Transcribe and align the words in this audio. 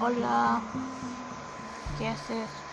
Hola, 0.00 0.64
¿qué 1.94 2.08
haces? 2.08 2.64